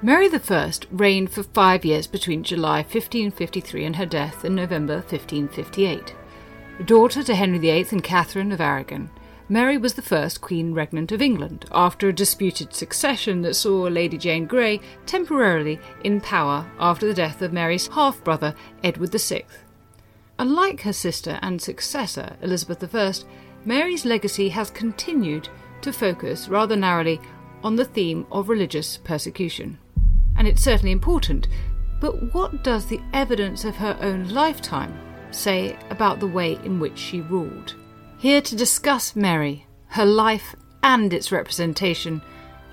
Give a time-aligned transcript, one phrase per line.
[0.00, 6.14] Mary I reigned for five years between July 1553 and her death in November 1558.
[6.84, 9.10] Daughter to Henry VIII and Catherine of Aragon,
[9.48, 14.16] Mary was the first Queen Regnant of England after a disputed succession that saw Lady
[14.16, 18.54] Jane Grey temporarily in power after the death of Mary's half brother
[18.84, 19.46] Edward VI.
[20.38, 23.12] Unlike her sister and successor Elizabeth I,
[23.64, 25.48] Mary's legacy has continued
[25.80, 27.20] to focus rather narrowly
[27.64, 29.76] on the theme of religious persecution
[30.38, 31.48] and it's certainly important.
[32.00, 34.96] But what does the evidence of her own lifetime
[35.30, 37.74] say about the way in which she ruled?
[38.18, 42.22] Here to discuss Mary, her life, and its representation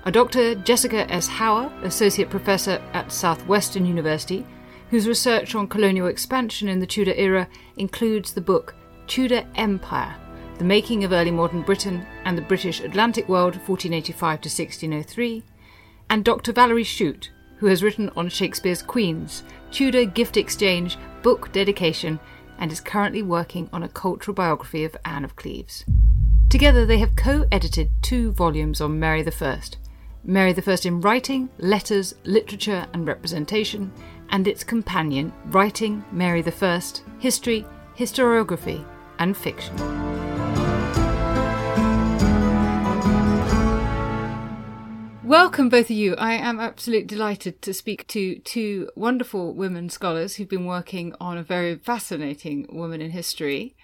[0.04, 0.54] are Dr.
[0.54, 1.26] Jessica S.
[1.26, 4.46] Hower, Associate Professor at Southwestern University,
[4.90, 8.76] whose research on colonial expansion in the Tudor era includes the book
[9.08, 10.14] Tudor Empire
[10.58, 15.42] The Making of Early Modern Britain and the British Atlantic World 1485 to 1603,
[16.08, 16.52] and Dr.
[16.52, 22.18] Valerie Schutte, who has written on Shakespeare's Queens, Tudor gift exchange, book dedication,
[22.58, 25.84] and is currently working on a cultural biography of Anne of Cleves.
[26.48, 29.60] Together they have co edited two volumes on Mary I
[30.24, 33.92] Mary I in Writing, Letters, Literature and Representation,
[34.30, 36.80] and its companion, Writing Mary I,
[37.18, 38.84] History, Historiography,
[39.18, 40.15] and Fiction.
[45.26, 46.14] Welcome, both of you.
[46.14, 51.36] I am absolutely delighted to speak to two wonderful women scholars who've been working on
[51.36, 53.74] a very fascinating woman in history.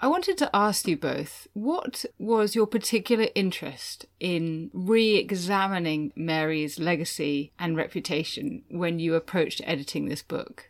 [0.00, 6.80] I wanted to ask you both what was your particular interest in re examining Mary's
[6.80, 10.69] legacy and reputation when you approached editing this book?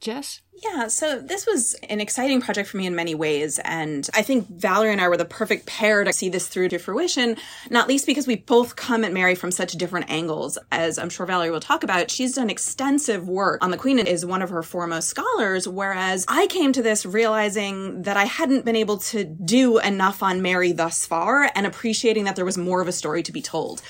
[0.00, 0.40] Jess?
[0.62, 3.60] Yeah, so this was an exciting project for me in many ways.
[3.64, 6.78] And I think Valerie and I were the perfect pair to see this through to
[6.78, 7.36] fruition,
[7.70, 10.58] not least because we both come at Mary from such different angles.
[10.72, 14.08] As I'm sure Valerie will talk about, she's done extensive work on the Queen and
[14.08, 15.68] is one of her foremost scholars.
[15.68, 20.42] Whereas I came to this realizing that I hadn't been able to do enough on
[20.42, 23.80] Mary thus far and appreciating that there was more of a story to be told.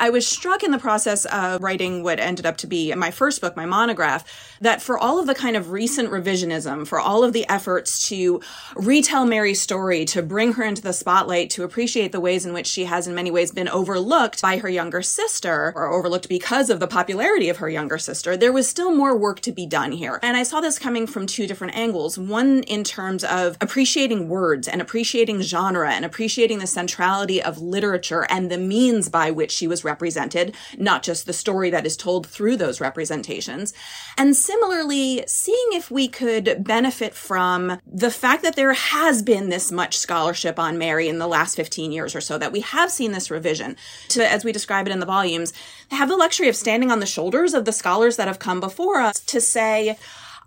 [0.00, 3.40] I was struck in the process of writing what ended up to be my first
[3.40, 7.32] book, my monograph, that for all of the kind of recent revisionism, for all of
[7.32, 8.40] the efforts to
[8.76, 12.66] retell Mary's story, to bring her into the spotlight, to appreciate the ways in which
[12.66, 16.78] she has in many ways been overlooked by her younger sister, or overlooked because of
[16.78, 20.20] the popularity of her younger sister, there was still more work to be done here.
[20.22, 22.16] And I saw this coming from two different angles.
[22.16, 28.26] One in terms of appreciating words and appreciating genre and appreciating the centrality of literature
[28.30, 32.26] and the means by which she was represented, not just the story that is told
[32.26, 33.72] through those representations.
[34.16, 39.72] And similarly, seeing if we could benefit from the fact that there has been this
[39.72, 43.12] much scholarship on Mary in the last 15 years or so, that we have seen
[43.12, 43.76] this revision
[44.08, 45.52] to, as we describe it in the volumes,
[45.90, 49.00] have the luxury of standing on the shoulders of the scholars that have come before
[49.00, 49.96] us to say,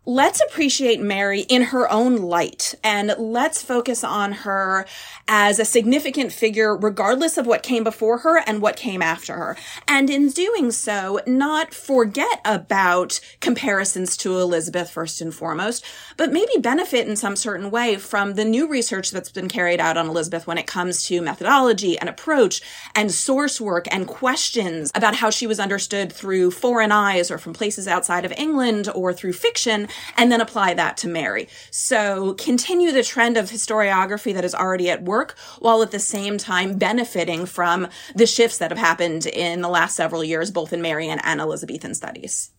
[0.07, 4.87] let's appreciate Mary in her own light and let's focus on her
[5.27, 9.55] as a significant figure, regardless of what came before her and what came after her.
[9.87, 15.85] And in doing so, not forget about comparisons to Elizabeth first and foremost,
[16.17, 19.97] but maybe benefit in some certain way from the new research that's been carried out
[19.97, 22.63] on Elizabeth when it comes to methodology and approach
[22.95, 27.53] and source work and questions about how she was understood through foreign eyes or from
[27.53, 31.47] places outside of England or through fiction and then apply that to Mary.
[31.69, 36.37] So continue the trend of historiography that is already at work while at the same
[36.37, 40.81] time benefiting from the shifts that have happened in the last several years, both in
[40.81, 42.51] Marian and Elizabethan studies.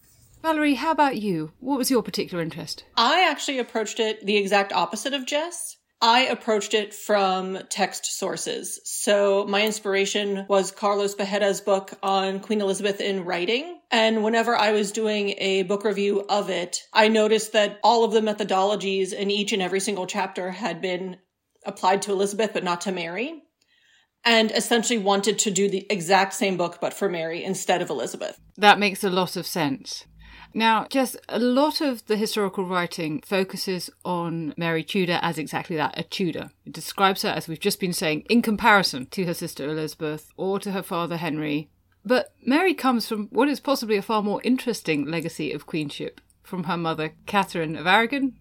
[0.42, 1.52] Valerie, how about you?
[1.60, 2.84] What was your particular interest?
[2.96, 5.76] I actually approached it the exact opposite of Jess.
[6.04, 8.80] I approached it from text sources.
[8.84, 13.78] So my inspiration was Carlos Bejeda's book on Queen Elizabeth in writing.
[13.92, 18.12] And whenever I was doing a book review of it, I noticed that all of
[18.12, 21.18] the methodologies in each and every single chapter had been
[21.64, 23.40] applied to Elizabeth, but not to Mary.
[24.24, 28.36] And essentially wanted to do the exact same book, but for Mary instead of Elizabeth.
[28.56, 30.04] That makes a lot of sense.
[30.54, 35.98] Now, Jess, a lot of the historical writing focuses on Mary Tudor as exactly that,
[35.98, 36.50] a Tudor.
[36.66, 40.58] It describes her, as we've just been saying, in comparison to her sister Elizabeth or
[40.60, 41.70] to her father Henry.
[42.04, 46.64] But Mary comes from what is possibly a far more interesting legacy of queenship from
[46.64, 48.34] her mother Catherine of Aragon,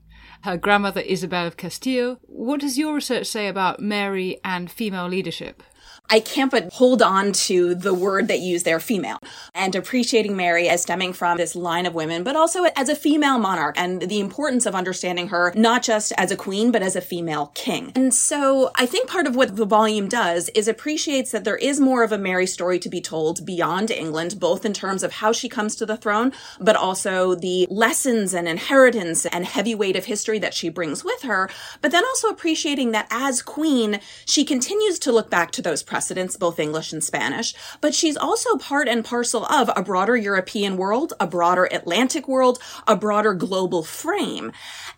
[0.43, 2.19] her grandmother Isabel of Castile.
[2.23, 5.63] What does your research say about Mary and female leadership?
[6.11, 9.17] I can't but hold on to the word that used there, female,
[9.55, 13.39] and appreciating Mary as stemming from this line of women, but also as a female
[13.39, 17.01] monarch and the importance of understanding her not just as a queen, but as a
[17.01, 17.93] female king.
[17.95, 21.79] And so I think part of what the volume does is appreciates that there is
[21.79, 25.31] more of a Mary story to be told beyond England, both in terms of how
[25.31, 30.05] she comes to the throne, but also the lessons and inheritance and heavy weight of
[30.05, 31.49] history that she brings with her,
[31.79, 36.00] but then also appreciating that as queen, she continues to look back to those precedents,
[36.39, 41.13] both English and Spanish, but she's also part and parcel of a broader European world,
[41.19, 44.51] a broader Atlantic world, a broader global frame.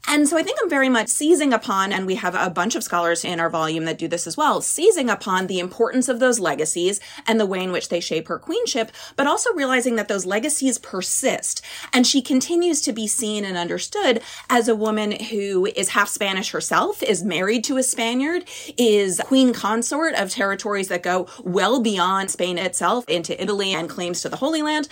[0.08, 2.84] And so I think I'm very much seizing upon, and we have a bunch of
[2.84, 6.40] scholars in our volume that do this as well, seizing upon the importance of those
[6.40, 10.26] legacies and the way in which they shape her queenship, but also realizing that those
[10.26, 11.62] legacies persist.
[11.94, 16.52] And she continues to be seen and understood as a woman who is half Spanish
[16.52, 18.44] herself, is married to a Spaniard,
[18.78, 24.22] is queen consort of territories that go well beyond Spain itself into Italy and claims
[24.22, 24.88] to the Holy Land,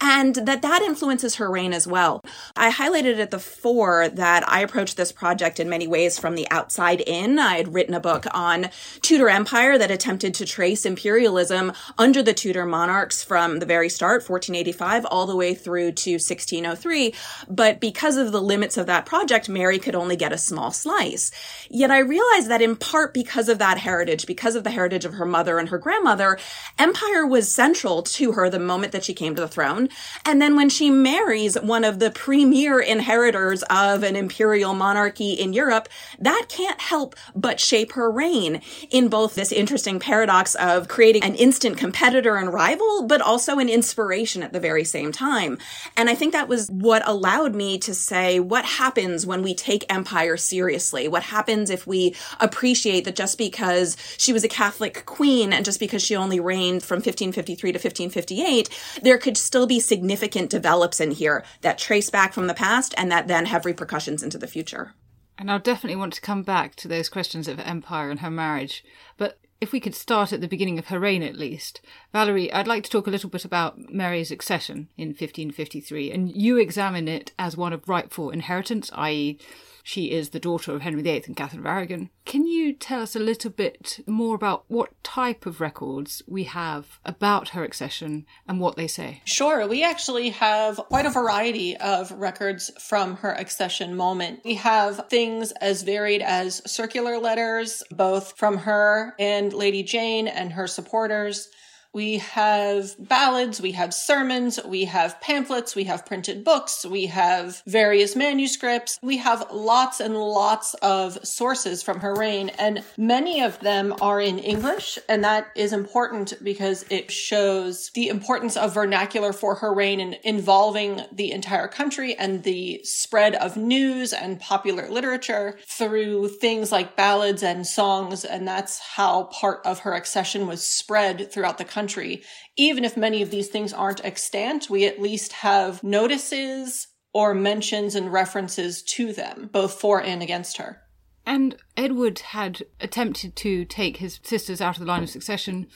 [0.00, 2.20] and that that influences her reign as well.
[2.54, 6.48] I highlighted at the fore that I approached this project in many ways from the
[6.50, 7.38] outside in.
[7.38, 8.68] I had written a book on
[9.00, 14.28] Tudor Empire that attempted to trace imperialism under the Tudor monarchs from the very start,
[14.28, 17.14] 1485, all the way through to 1603.
[17.48, 21.30] But because of the limits of that project, Mary could only get a small slice.
[21.70, 25.14] Yet I realized that in part because of that heritage, because of the heritage of
[25.14, 26.38] her mother and her grandmother,
[26.78, 29.86] empire was central to her the moment that she came to the throne.
[30.24, 35.52] And then when she marries one of the premier inheritors of an imperial monarchy in
[35.52, 41.22] Europe, that can't help but shape her reign in both this interesting paradox of creating
[41.22, 45.58] an instant competitor and rival, but also an inspiration at the very same time.
[45.98, 49.84] And I think that was what allowed me to say, what happens when we take
[49.90, 51.08] empire seriously?
[51.08, 55.80] What happens if we appreciate that just because she was a Catholic queen and just
[55.80, 61.10] because she only reigned from 1553 to 1558, there could still be significant develops in
[61.10, 64.94] here that trace back from the past and that then have repercussions into the future.
[65.38, 68.84] And I'll definitely want to come back to those questions of empire and her marriage.
[69.18, 71.80] But if we could start at the beginning of her reign at least.
[72.12, 76.58] Valerie, I'd like to talk a little bit about Mary's accession in 1553, and you
[76.58, 79.38] examine it as one of rightful inheritance, i.e.,
[79.86, 82.10] she is the daughter of Henry VIII and Catherine of Aragon.
[82.24, 86.98] Can you tell us a little bit more about what type of records we have
[87.04, 89.22] about her accession and what they say?
[89.26, 89.64] Sure.
[89.68, 94.40] We actually have quite a variety of records from her accession moment.
[94.44, 100.54] We have things as varied as circular letters, both from her and Lady Jane and
[100.54, 101.48] her supporters.
[101.96, 107.62] We have ballads, we have sermons, we have pamphlets, we have printed books, we have
[107.66, 108.98] various manuscripts.
[109.00, 114.20] We have lots and lots of sources from her reign, and many of them are
[114.20, 119.72] in English, and that is important because it shows the importance of vernacular for her
[119.72, 126.28] reign and involving the entire country and the spread of news and popular literature through
[126.28, 131.56] things like ballads and songs, and that's how part of her accession was spread throughout
[131.56, 132.22] the country country,
[132.56, 137.94] even if many of these things aren't extant, we at least have notices or mentions
[137.94, 140.82] and references to them, both for and against her.
[141.24, 145.68] And Edward had attempted to take his sisters out of the line of succession,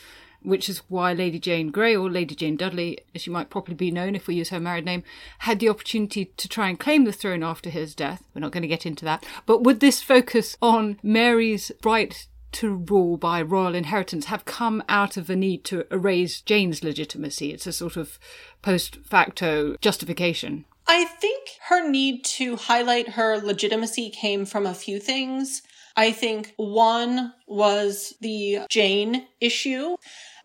[0.43, 3.93] which is why Lady Jane Grey, or Lady Jane Dudley, as she might properly be
[3.93, 5.05] known if we use her married name,
[5.41, 8.25] had the opportunity to try and claim the throne after his death.
[8.35, 9.25] We're not going to get into that.
[9.47, 15.17] But would this focus on Mary's right to rule by royal inheritance have come out
[15.17, 17.53] of the need to erase Jane's legitimacy.
[17.53, 18.19] It's a sort of
[18.63, 20.65] post facto justification.
[20.87, 25.63] I think her need to highlight her legitimacy came from a few things.
[25.97, 29.97] I think one was the Jane issue.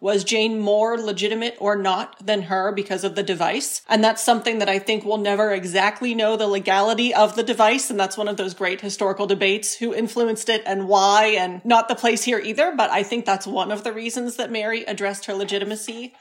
[0.01, 3.81] Was Jane more legitimate or not than her because of the device?
[3.87, 7.89] And that's something that I think we'll never exactly know the legality of the device.
[7.89, 11.87] And that's one of those great historical debates who influenced it and why and not
[11.87, 12.73] the place here either.
[12.75, 16.13] But I think that's one of the reasons that Mary addressed her legitimacy.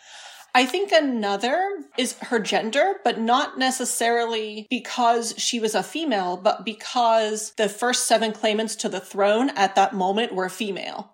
[0.57, 6.65] I think another is her gender, but not necessarily because she was a female, but
[6.65, 11.14] because the first seven claimants to the throne at that moment were female.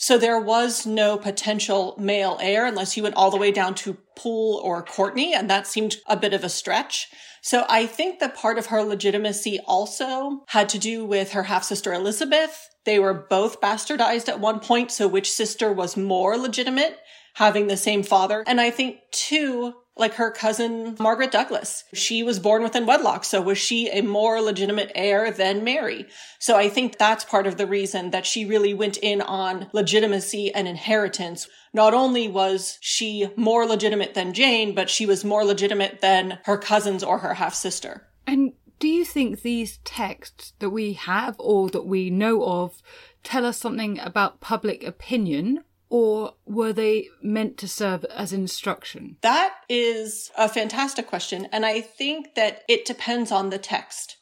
[0.00, 3.98] So there was no potential male heir unless you went all the way down to
[4.16, 7.08] Pole or Courtenay, and that seemed a bit of a stretch.
[7.42, 11.64] So I think that part of her legitimacy also had to do with her half
[11.64, 12.70] sister Elizabeth.
[12.84, 16.98] They were both bastardized at one point, so which sister was more legitimate?
[17.38, 18.42] having the same father.
[18.48, 21.84] And I think too, like her cousin Margaret Douglas.
[21.92, 23.24] She was born within wedlock.
[23.24, 26.06] So was she a more legitimate heir than Mary?
[26.38, 30.54] So I think that's part of the reason that she really went in on legitimacy
[30.54, 31.48] and inheritance.
[31.74, 36.56] Not only was she more legitimate than Jane, but she was more legitimate than her
[36.56, 38.08] cousins or her half sister.
[38.26, 42.80] And do you think these texts that we have or that we know of
[43.24, 49.16] tell us something about public opinion or were they meant to serve as instruction?
[49.22, 51.48] That is a fantastic question.
[51.52, 54.16] And I think that it depends on the text.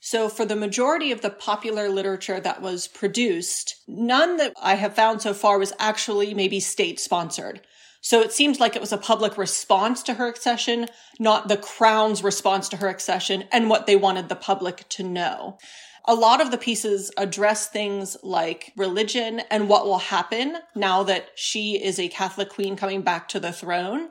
[0.00, 4.94] So for the majority of the popular literature that was produced, none that I have
[4.94, 7.60] found so far was actually maybe state sponsored.
[8.00, 10.86] So it seems like it was a public response to her accession,
[11.18, 15.58] not the crown's response to her accession and what they wanted the public to know.
[16.06, 21.30] A lot of the pieces address things like religion and what will happen now that
[21.34, 24.08] she is a Catholic queen coming back to the throne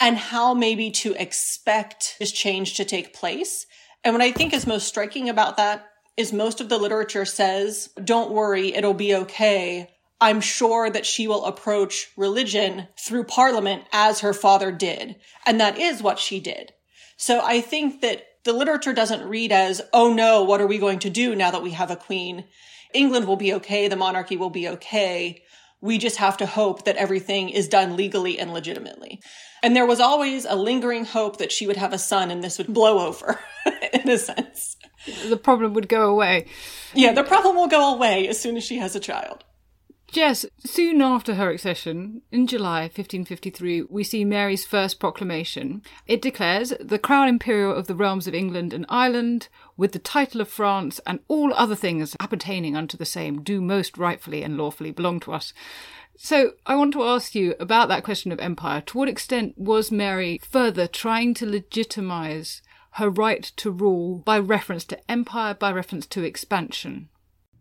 [0.00, 3.66] and how maybe to expect this change to take place.
[4.04, 7.88] And what I think is most striking about that is most of the literature says,
[8.02, 9.88] don't worry, it'll be okay.
[10.20, 15.16] I'm sure that she will approach religion through parliament as her father did.
[15.46, 16.72] And that is what she did.
[17.16, 20.98] So I think that the literature doesn't read as, oh no, what are we going
[21.00, 22.44] to do now that we have a queen?
[22.92, 23.88] England will be okay.
[23.88, 25.42] The monarchy will be okay.
[25.80, 29.20] We just have to hope that everything is done legally and legitimately.
[29.62, 32.58] And there was always a lingering hope that she would have a son and this
[32.58, 33.40] would blow over,
[33.92, 34.76] in a sense.
[35.28, 36.46] The problem would go away.
[36.94, 39.44] Yeah, the problem will go away as soon as she has a child.
[40.12, 45.80] Jess, soon after her accession, in July 1553, we see Mary's first proclamation.
[46.06, 50.42] It declares the crown imperial of the realms of England and Ireland, with the title
[50.42, 54.90] of France and all other things appertaining unto the same, do most rightfully and lawfully
[54.90, 55.54] belong to us.
[56.18, 58.82] So I want to ask you about that question of empire.
[58.82, 62.60] To what extent was Mary further trying to legitimize
[62.96, 67.08] her right to rule by reference to empire, by reference to expansion?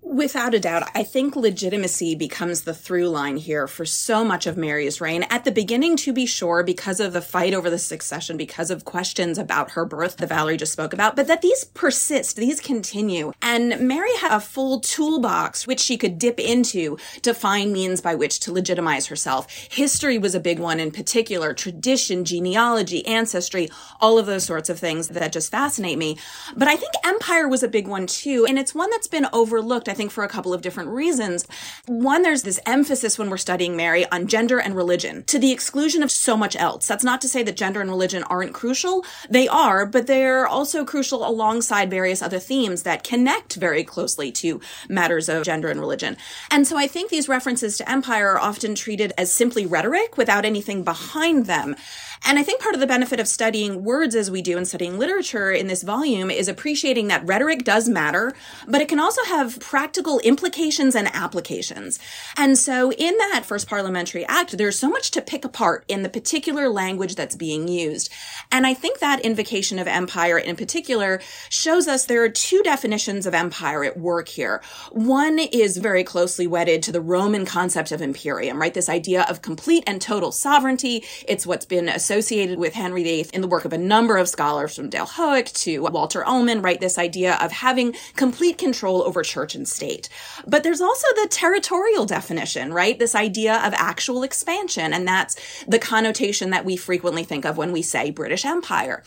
[0.03, 4.58] Without a doubt, I think legitimacy becomes the through line here for so much of
[4.58, 5.24] Mary's reign.
[5.29, 8.84] At the beginning, to be sure, because of the fight over the succession, because of
[8.84, 13.31] questions about her birth that Valerie just spoke about, but that these persist, these continue.
[13.43, 18.15] And Mary had a full toolbox which she could dip into to find means by
[18.15, 19.50] which to legitimize herself.
[19.70, 24.79] History was a big one in particular, tradition, genealogy, ancestry, all of those sorts of
[24.79, 26.17] things that just fascinate me.
[26.58, 29.90] But I think empire was a big one too, and it's one that's been overlooked.
[29.91, 31.45] I think for a couple of different reasons.
[31.86, 36.01] One, there's this emphasis when we're studying Mary on gender and religion to the exclusion
[36.01, 36.88] of so much else.
[36.88, 39.03] That's not to say that gender and religion aren't crucial.
[39.29, 44.62] They are, but they're also crucial alongside various other themes that connect very closely to
[44.88, 46.15] matters of gender and religion.
[46.50, 50.45] And so I think these references to empire are often treated as simply rhetoric without
[50.45, 51.75] anything behind them.
[52.24, 55.00] And I think part of the benefit of studying words as we do and studying
[55.00, 58.34] literature in this volume is appreciating that rhetoric does matter,
[58.68, 62.00] but it can also have practical implications and applications.
[62.38, 66.10] And so in that first parliamentary act, there's so much to pick apart in the
[66.10, 68.12] particular language that's being used.
[68.51, 73.25] And I think that invocation of empire in particular shows us there are two definitions
[73.25, 74.62] of empire at work here.
[74.92, 78.74] One is very closely wedded to the Roman concept of imperium, right?
[78.74, 81.04] This idea of complete and total sovereignty.
[81.28, 84.89] It's what's been with Henry VIII in the work of a number of scholars from
[84.89, 86.80] Dale Hoak to Walter Ullmann, right?
[86.80, 90.10] This idea of having complete control over church and state.
[90.46, 93.00] But there's also the territorial definition, right?
[93.00, 94.94] This idea of actual expansion.
[94.94, 99.03] And that's the connotation that we frequently think of when we say British Empire.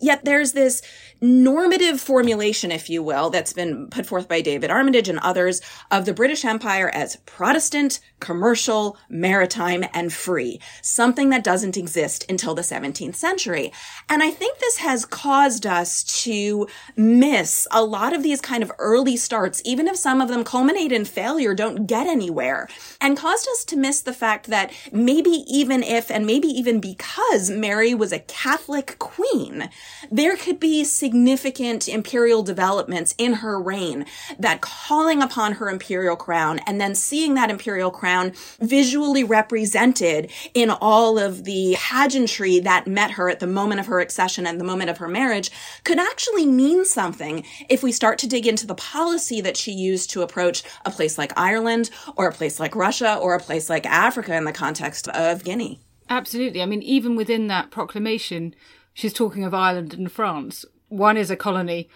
[0.00, 0.82] Yet there's this
[1.20, 5.60] normative formulation, if you will, that's been put forth by David Armitage and others
[5.90, 10.60] of the British Empire as Protestant, commercial, maritime, and free.
[10.82, 13.72] Something that doesn't exist until until the 17th century.
[14.08, 18.72] And I think this has caused us to miss a lot of these kind of
[18.78, 22.68] early starts, even if some of them culminate in failure, don't get anywhere,
[23.00, 27.50] and caused us to miss the fact that maybe even if, and maybe even because
[27.50, 29.68] Mary was a Catholic queen,
[30.10, 34.06] there could be significant imperial developments in her reign
[34.38, 40.70] that calling upon her imperial crown and then seeing that imperial crown visually represented in
[40.70, 44.64] all of the pageantry that met her at the moment of her accession and the
[44.64, 45.50] moment of her marriage
[45.84, 50.10] could actually mean something if we start to dig into the policy that she used
[50.10, 53.86] to approach a place like Ireland or a place like Russia or a place like
[53.86, 55.80] Africa in the context of Guinea.
[56.10, 56.62] Absolutely.
[56.62, 58.54] I mean, even within that proclamation,
[58.94, 60.64] she's talking of Ireland and France.
[60.88, 61.88] One is a colony,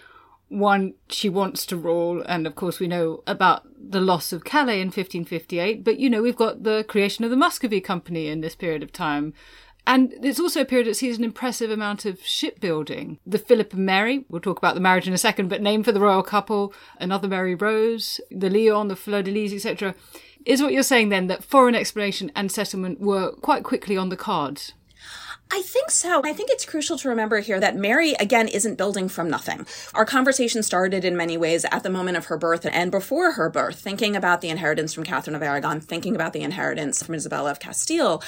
[0.49, 4.81] one she wants to rule, and of course we know about the loss of Calais
[4.81, 8.55] in 1558, but you know, we've got the creation of the Muscovy Company in this
[8.55, 9.33] period of time.
[9.85, 13.19] And it's also a period that sees an impressive amount of shipbuilding.
[13.25, 15.91] The Philip and Mary, we'll talk about the marriage in a second, but name for
[15.91, 19.93] the royal couple, another Mary Rose, the Leon, the Fleur de Lis, etc.
[20.45, 24.17] Is what you're saying then that foreign exploration and settlement were quite quickly on the
[24.17, 24.73] cards?
[25.55, 26.23] I think so.
[26.25, 29.67] I think it's crucial to remember here that Mary, again, isn't building from nothing.
[29.93, 33.51] Our conversation started in many ways at the moment of her birth and before her
[33.51, 37.51] birth, thinking about the inheritance from Catherine of Aragon, thinking about the inheritance from Isabella
[37.51, 38.23] of Castile.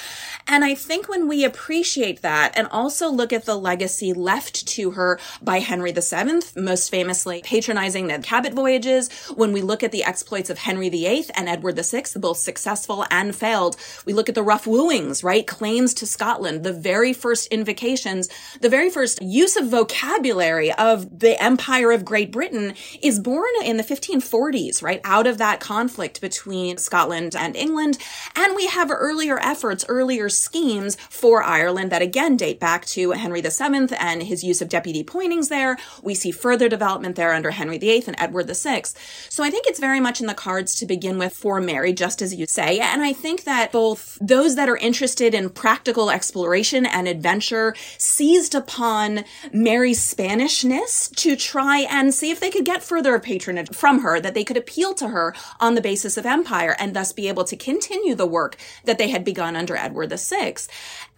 [0.46, 4.92] And I think when we appreciate that and also look at the legacy left to
[4.92, 10.04] her by Henry VII, most famously patronizing the Cabot voyages, when we look at the
[10.04, 14.44] exploits of Henry VIII and Edward VI, both successful and failed, we look at the
[14.44, 15.44] rough wooings, right?
[15.44, 18.28] Claims to Scotland, the very first invocations,
[18.60, 23.76] the very first use of vocabulary of the Empire of Great Britain is born in
[23.76, 25.00] the 1540s, right?
[25.04, 27.98] Out of that conflict between Scotland and England.
[28.34, 33.40] And we have earlier efforts, earlier schemes for Ireland that again date back to Henry
[33.40, 35.76] VII and his use of deputy pointings there.
[36.02, 38.82] We see further development there under Henry VIII and Edward VI.
[39.28, 42.22] So I think it's very much in the cards to begin with for Mary, just
[42.22, 42.78] as you say.
[42.78, 48.54] And I think that both those that are interested in practical exploration and adventure seized
[48.54, 54.20] upon Mary's Spanishness to try and see if they could get further patronage from her,
[54.20, 57.44] that they could appeal to her on the basis of empire and thus be able
[57.44, 60.54] to continue the work that they had begun under Edward VI.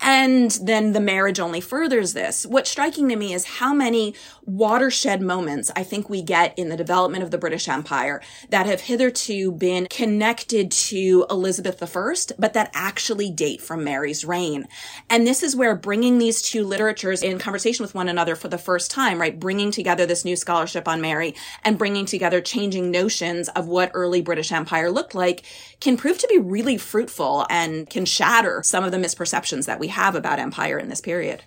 [0.01, 2.47] And then the marriage only furthers this.
[2.47, 6.77] What's striking to me is how many watershed moments I think we get in the
[6.77, 12.71] development of the British Empire that have hitherto been connected to Elizabeth I, but that
[12.75, 14.69] actually date from Mary's reign.
[15.11, 18.59] And this is where bringing these two literatures in conversation with one another for the
[18.59, 19.39] first time, right?
[19.39, 24.21] Bringing together this new scholarship on Mary and bringing together changing notions of what early
[24.21, 25.45] British Empire looked like
[25.81, 29.89] can prove to be really fruitful and can shatter some of the misperceptions that we
[29.89, 31.45] have about empire in this period.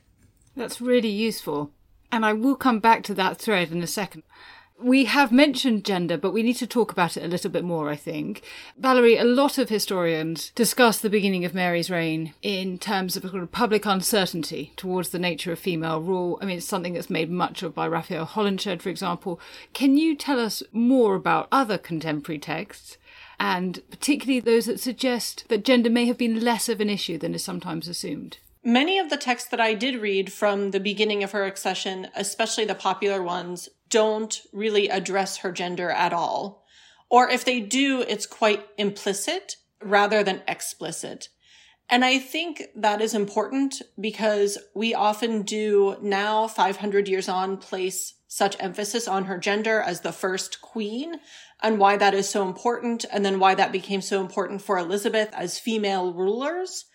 [0.55, 1.71] That's really useful.
[2.11, 4.23] And I will come back to that thread in a second.
[4.81, 7.89] We have mentioned gender, but we need to talk about it a little bit more,
[7.89, 8.41] I think.
[8.77, 13.29] Valerie, a lot of historians discuss the beginning of Mary's reign in terms of a
[13.29, 16.39] sort of public uncertainty towards the nature of female rule.
[16.41, 19.39] I mean, it's something that's made much of by Raphael Holinshed, for example.
[19.73, 22.97] Can you tell us more about other contemporary texts
[23.41, 27.33] and particularly those that suggest that gender may have been less of an issue than
[27.33, 28.37] is sometimes assumed.
[28.63, 32.65] Many of the texts that I did read from the beginning of her accession, especially
[32.65, 36.65] the popular ones, don't really address her gender at all.
[37.09, 41.29] Or if they do, it's quite implicit rather than explicit.
[41.89, 48.13] And I think that is important because we often do now, 500 years on, place
[48.27, 51.15] such emphasis on her gender as the first queen
[51.61, 55.29] and why that is so important, and then why that became so important for Elizabeth
[55.33, 56.85] as female rulers.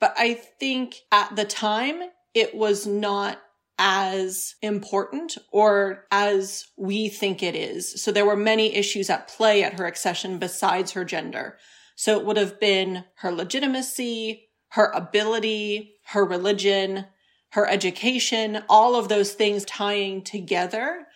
[0.00, 2.02] But I think at the time,
[2.34, 3.38] it was not
[3.78, 8.02] as important or as we think it is.
[8.02, 11.56] So there were many issues at play at her accession besides her gender.
[11.94, 17.06] So it would have been her legitimacy, her ability, her religion,
[17.52, 21.06] her education, all of those things tying together.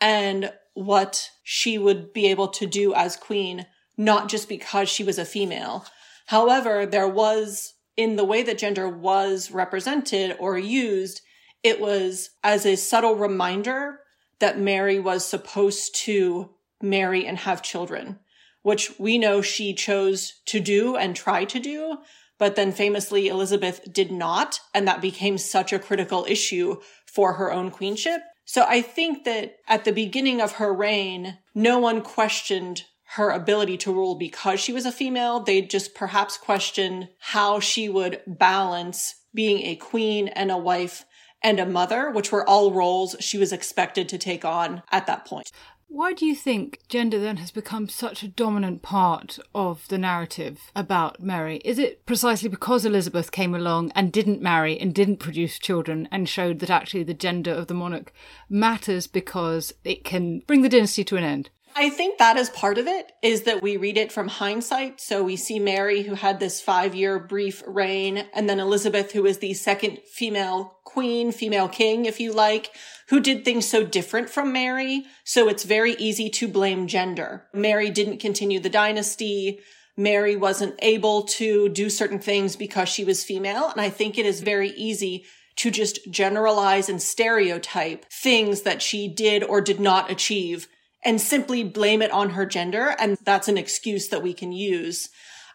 [0.00, 5.18] And what she would be able to do as queen, not just because she was
[5.18, 5.84] a female.
[6.26, 11.22] However, there was, in the way that gender was represented or used,
[11.62, 14.00] it was as a subtle reminder
[14.38, 16.50] that Mary was supposed to
[16.82, 18.18] marry and have children,
[18.62, 21.98] which we know she chose to do and try to do.
[22.38, 24.60] But then famously, Elizabeth did not.
[24.72, 29.58] And that became such a critical issue for her own queenship so I think that
[29.68, 32.82] at the beginning of her reign, no one questioned
[33.14, 35.38] her ability to rule because she was a female.
[35.38, 41.04] They just perhaps questioned how she would balance being a queen and a wife
[41.42, 45.24] and a mother, which were all roles she was expected to take on at that
[45.24, 45.50] point.
[45.92, 50.70] Why do you think gender then has become such a dominant part of the narrative
[50.76, 51.56] about Mary?
[51.64, 56.28] Is it precisely because Elizabeth came along and didn't marry and didn't produce children and
[56.28, 58.12] showed that actually the gender of the monarch
[58.48, 61.50] matters because it can bring the dynasty to an end?
[61.74, 65.00] I think that is part of it is that we read it from hindsight.
[65.00, 69.26] So we see Mary who had this five year brief reign and then Elizabeth who
[69.26, 72.70] is the second female queen, female king, if you like,
[73.08, 75.04] who did things so different from Mary.
[75.24, 77.46] So it's very easy to blame gender.
[77.54, 79.60] Mary didn't continue the dynasty.
[79.96, 83.68] Mary wasn't able to do certain things because she was female.
[83.68, 85.24] And I think it is very easy
[85.56, 90.68] to just generalize and stereotype things that she did or did not achieve
[91.04, 92.94] and simply blame it on her gender.
[92.98, 95.08] And that's an excuse that we can use.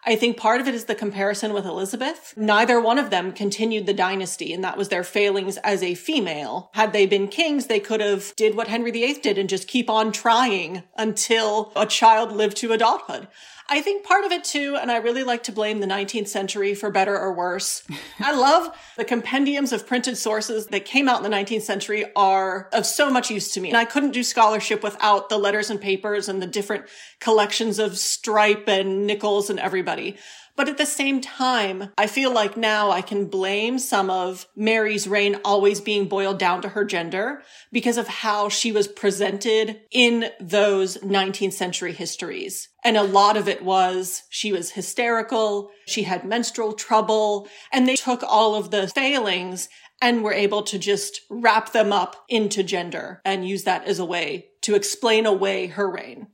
[0.08, 2.36] I think part of it is the comparison with Elizabeth.
[2.38, 6.70] Neither one of them continued the dynasty, and that was their failings as a female.
[6.76, 9.90] Had they been kings, they could have did what Henry VIII did and just keep
[9.90, 13.28] on trying until a child lived to adulthood.
[13.68, 16.76] I think part of it too, and I really like to blame the 19th century
[16.76, 17.84] for better or worse.
[18.20, 22.70] I love the compendiums of printed sources that came out in the 19th century are
[22.74, 23.70] of so much use to me.
[23.70, 26.86] And I couldn't do scholarship without the letters and papers and the different
[27.20, 30.18] collections of Strype and Nichols and everybody.
[30.56, 35.08] But at the same time, I feel like now I can blame some of Mary's
[35.08, 37.42] reign always being boiled down to her gender
[37.74, 42.70] because of how she was presented in those 19th century histories.
[42.86, 45.72] And a lot of it was she was hysterical.
[45.88, 49.68] She had menstrual trouble and they took all of the failings
[50.02, 54.06] and were able to just wrap them up into gender and use that as a
[54.06, 56.28] way to explain away her reign.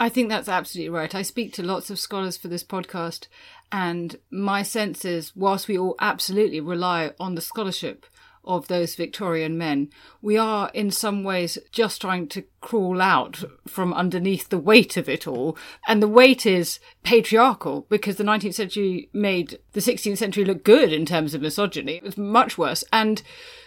[0.00, 1.12] I think that's absolutely right.
[1.14, 3.26] I speak to lots of scholars for this podcast,
[3.72, 8.06] and my sense is, whilst we all absolutely rely on the scholarship
[8.44, 9.90] of those Victorian men,
[10.22, 15.08] we are in some ways just trying to crawl out from underneath the weight of
[15.08, 15.56] it all.
[15.86, 20.92] And the weight is patriarchal because the 19th century made the 16th century look good
[20.92, 21.96] in terms of misogyny.
[21.96, 22.84] It was much worse.
[22.92, 23.22] And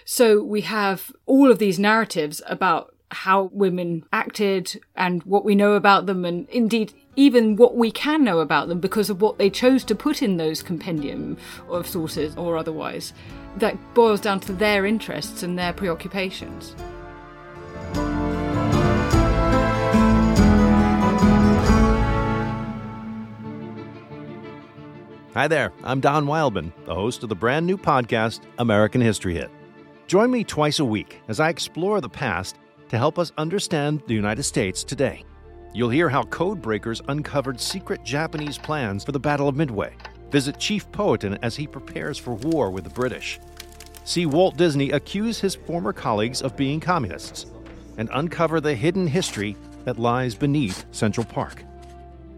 [0.05, 5.73] so we have all of these narratives about how women acted and what we know
[5.73, 9.49] about them, and indeed even what we can know about them because of what they
[9.49, 13.13] chose to put in those compendium of sources or otherwise,
[13.57, 16.75] that boils down to their interests and their preoccupations.
[25.33, 29.49] Hi there, I'm Don Wildman, the host of the brand new podcast, American History Hit.
[30.07, 32.57] Join me twice a week as I explore the past
[32.89, 35.23] to help us understand the United States today.
[35.73, 39.95] You'll hear how code breakers uncovered secret Japanese plans for the Battle of Midway.
[40.31, 43.39] Visit Chief Powhatan as he prepares for war with the British.
[44.05, 47.45] See Walt Disney accuse his former colleagues of being communists
[47.97, 51.63] and uncover the hidden history that lies beneath Central Park.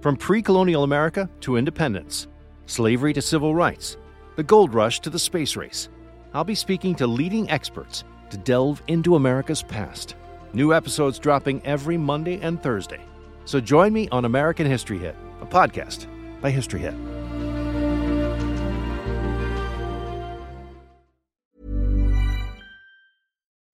[0.01, 2.27] From pre colonial America to independence,
[2.65, 3.97] slavery to civil rights,
[4.35, 5.89] the gold rush to the space race,
[6.33, 10.15] I'll be speaking to leading experts to delve into America's past.
[10.53, 13.01] New episodes dropping every Monday and Thursday.
[13.45, 16.07] So join me on American History Hit, a podcast
[16.41, 16.95] by History Hit.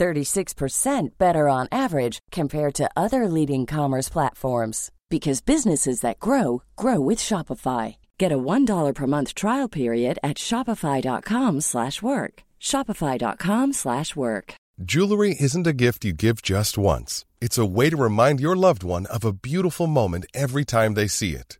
[0.00, 6.98] 36% better on average compared to other leading commerce platforms because businesses that grow grow
[7.00, 7.96] with Shopify.
[8.18, 12.34] Get a $1 per month trial period at shopify.com/work.
[12.70, 14.54] shopify.com/work.
[14.82, 17.26] Jewelry isn't a gift you give just once.
[17.40, 21.08] It's a way to remind your loved one of a beautiful moment every time they
[21.08, 21.59] see it.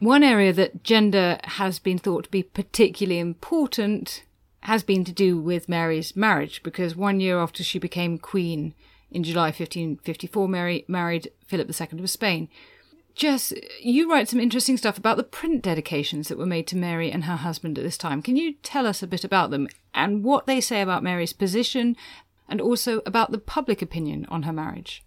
[0.00, 4.22] One area that gender has been thought to be particularly important
[4.62, 8.74] has been to do with Mary's marriage, because one year after she became queen
[9.10, 12.48] in July 1554, Mary married Philip II of Spain.
[13.14, 17.10] Jess, you write some interesting stuff about the print dedications that were made to Mary
[17.10, 18.22] and her husband at this time.
[18.22, 21.96] Can you tell us a bit about them and what they say about Mary's position
[22.48, 25.02] and also about the public opinion on her marriage?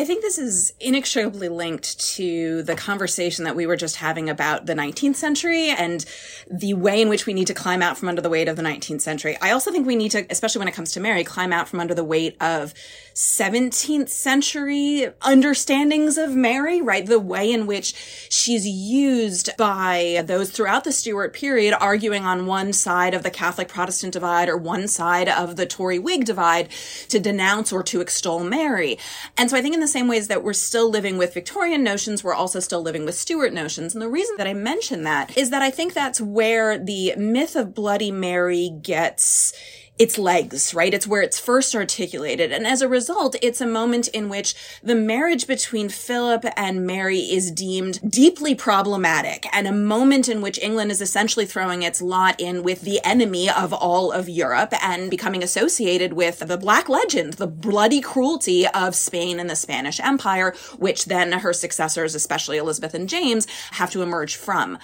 [0.00, 4.66] I think this is inextricably linked to the conversation that we were just having about
[4.66, 6.04] the 19th century and
[6.48, 8.62] the way in which we need to climb out from under the weight of the
[8.62, 9.36] 19th century.
[9.42, 11.80] I also think we need to, especially when it comes to Mary, climb out from
[11.80, 12.74] under the weight of
[13.14, 17.04] 17th century understandings of Mary, right?
[17.04, 17.92] The way in which
[18.30, 23.66] she's used by those throughout the Stuart period, arguing on one side of the Catholic
[23.66, 26.68] Protestant divide or one side of the Tory Whig divide
[27.08, 28.96] to denounce or to extol Mary.
[29.36, 32.22] And so I think in the same ways that we're still living with Victorian notions,
[32.22, 33.94] we're also still living with Stuart notions.
[33.94, 37.56] And the reason that I mention that is that I think that's where the myth
[37.56, 39.54] of Bloody Mary gets
[39.98, 40.94] its legs, right?
[40.94, 42.52] It's where it's first articulated.
[42.52, 47.18] And as a result, it's a moment in which the marriage between Philip and Mary
[47.18, 52.40] is deemed deeply problematic and a moment in which England is essentially throwing its lot
[52.40, 57.34] in with the enemy of all of Europe and becoming associated with the black legend,
[57.34, 62.94] the bloody cruelty of Spain and the Spanish Empire, which then her successors, especially Elizabeth
[62.94, 64.78] and James, have to emerge from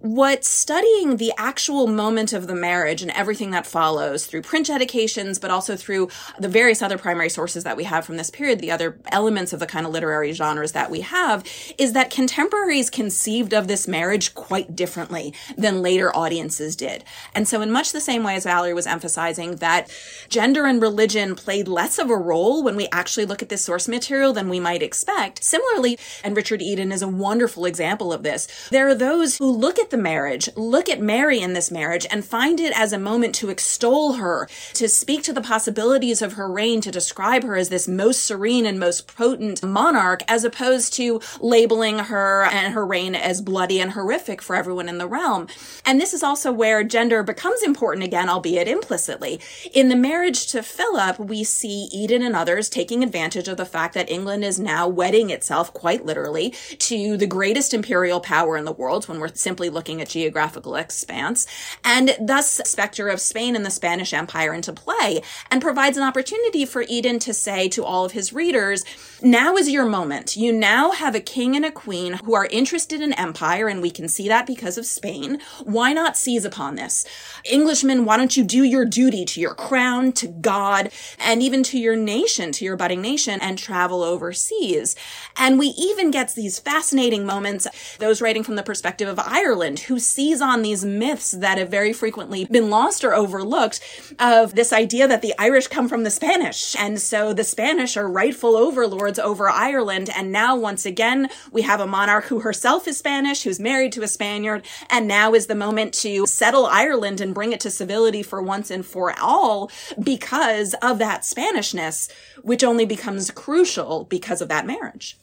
[0.00, 5.38] what studying the actual moment of the marriage and everything that follows through print dedications,
[5.38, 6.08] but also through
[6.38, 9.60] the various other primary sources that we have from this period, the other elements of
[9.60, 11.44] the kind of literary genres that we have,
[11.78, 17.04] is that contemporaries conceived of this marriage quite differently than later audiences did.
[17.34, 19.90] And so in much the same way as Valerie was emphasizing that
[20.28, 23.88] gender and religion played less of a role when we actually look at this source
[23.88, 25.42] material than we might expect.
[25.42, 29.78] Similarly, and Richard Eden is a wonderful example of this, there are those who look
[29.78, 33.34] at the marriage, look at Mary in this marriage and find it as a moment
[33.36, 37.68] to extol her, to speak to the possibilities of her reign, to describe her as
[37.68, 43.14] this most serene and most potent monarch, as opposed to labeling her and her reign
[43.14, 45.46] as bloody and horrific for everyone in the realm.
[45.84, 49.40] And this is also where gender becomes important again, albeit implicitly.
[49.72, 53.94] In the marriage to Philip, we see Eden and others taking advantage of the fact
[53.94, 58.72] that England is now wedding itself quite literally to the greatest imperial power in the
[58.72, 61.46] world when we're simply looking at geographical expanse,
[61.84, 66.66] and thus specter of Spain and the Spanish Empire into play, and provides an opportunity
[66.66, 68.84] for Eden to say to all of his readers,
[69.22, 70.36] now is your moment.
[70.36, 73.90] You now have a king and a queen who are interested in empire, and we
[73.90, 75.40] can see that because of Spain.
[75.64, 77.04] Why not seize upon this?
[77.50, 81.78] Englishmen, why don't you do your duty to your crown, to God, and even to
[81.78, 84.94] your nation, to your budding nation, and travel overseas?
[85.36, 87.66] And we even get these fascinating moments,
[87.98, 91.92] those writing from the perspective of Ireland who seize on these myths that have very
[91.92, 93.80] frequently been lost or overlooked
[94.18, 96.76] of this idea that the Irish come from the Spanish.
[96.78, 100.10] And so the Spanish are rightful overlords over Ireland.
[100.12, 104.02] And now once again, we have a monarch who herself is Spanish, who's married to
[104.02, 104.66] a Spaniard.
[104.90, 108.72] And now is the moment to settle Ireland and bring it to civility for once
[108.72, 109.70] and for all
[110.02, 112.10] because of that Spanishness,
[112.42, 115.16] which only becomes crucial because of that marriage.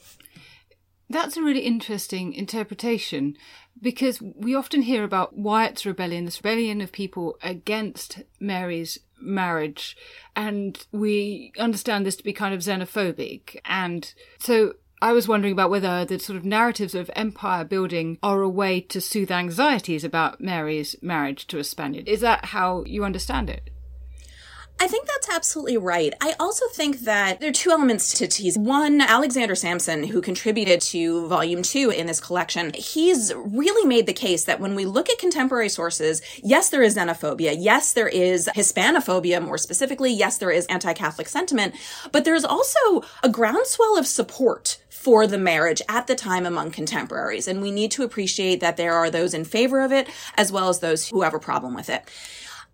[1.09, 3.35] That's a really interesting interpretation
[3.81, 9.97] because we often hear about Wyatt's rebellion, this rebellion of people against Mary's marriage,
[10.35, 13.57] and we understand this to be kind of xenophobic.
[13.65, 18.41] And so I was wondering about whether the sort of narratives of empire building are
[18.41, 22.07] a way to soothe anxieties about Mary's marriage to a Spaniard.
[22.07, 23.69] Is that how you understand it?
[24.77, 26.13] I think that's absolutely right.
[26.19, 28.57] I also think that there are two elements to tease.
[28.57, 34.13] One, Alexander Samson, who contributed to volume two in this collection, he's really made the
[34.13, 37.55] case that when we look at contemporary sources, yes, there is xenophobia.
[37.57, 40.11] Yes, there is Hispanophobia more specifically.
[40.11, 41.73] Yes, there is anti-Catholic sentiment,
[42.11, 47.47] but there's also a groundswell of support for the marriage at the time among contemporaries.
[47.47, 50.67] And we need to appreciate that there are those in favor of it as well
[50.67, 52.03] as those who have a problem with it.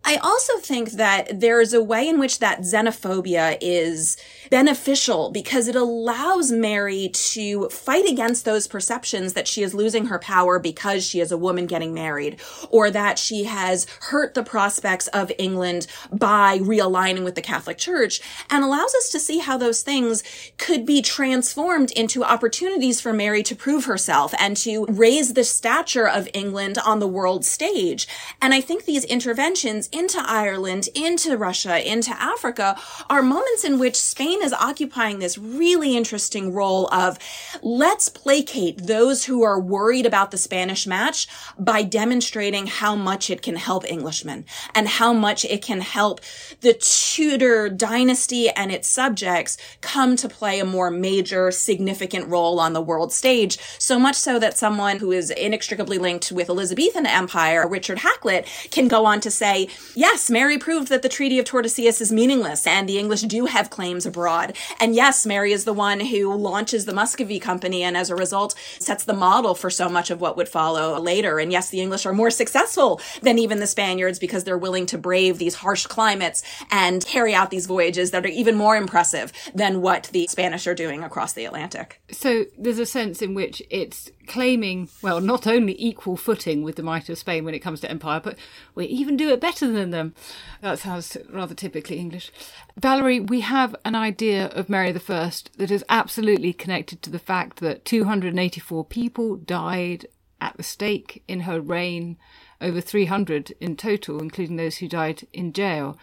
[0.04, 4.18] I also think that there is a way in which that xenophobia is
[4.50, 10.18] beneficial because it allows Mary to fight against those perceptions that she is losing her
[10.18, 15.08] power because she is a woman getting married or that she has hurt the prospects
[15.10, 19.84] of England by realigning with the Catholic Church and allows us to see how those
[19.84, 20.24] things
[20.58, 26.08] could be transformed into opportunities for Mary to prove herself and to raise the stature
[26.08, 28.08] of England on the world stage.
[28.42, 32.78] And I think these interventions into Ireland, into Russia, into Africa
[33.10, 37.18] are moments in which Spain is occupying this really interesting role of
[37.62, 41.28] let's placate those who are worried about the Spanish match
[41.58, 46.22] by demonstrating how much it can help Englishmen and how much it can help
[46.62, 52.74] the Tudor dynasty and its subjects come to play a more major, significant role on
[52.74, 53.58] the world stage.
[53.78, 58.88] So much so that someone who is inextricably linked with Elizabethan Empire, Richard Hakluyt, can
[58.88, 62.88] go on to say, yes, Mary proved that the Treaty of Tordesillas is meaningless and
[62.88, 64.56] the English do have claims abroad.
[64.80, 68.56] And yes, Mary is the one who launches the Muscovy Company and as a result
[68.80, 71.40] sets the model for so much of what would follow later.
[71.40, 74.98] And yes, the English are more successful than even the Spaniards because they're willing to
[74.98, 79.82] brave these harsh climates and carry out these voyages that are even more impressive than
[79.82, 82.02] what the Spanish are doing across the Atlantic.
[82.12, 86.84] So there's a sense in which it's claiming, well, not only equal footing with the
[86.84, 88.38] might of Spain when it comes to empire, but
[88.76, 90.14] we even do it better than them.
[90.62, 92.32] That sounds rather typically English.
[92.80, 97.60] Valerie, we have an idea of Mary I that is absolutely connected to the fact
[97.60, 100.06] that 284 people died
[100.40, 102.18] at the stake in her reign,
[102.60, 105.98] over 300 in total, including those who died in jail.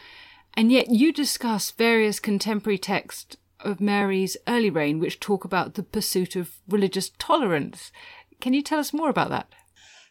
[0.55, 5.83] And yet you discuss various contemporary texts of Mary's early reign which talk about the
[5.83, 7.91] pursuit of religious tolerance.
[8.41, 9.49] Can you tell us more about that?